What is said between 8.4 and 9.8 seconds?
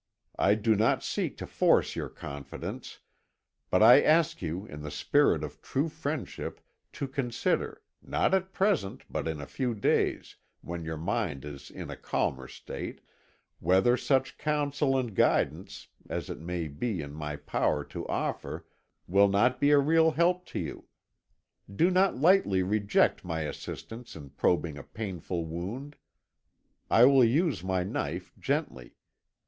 present, but in a few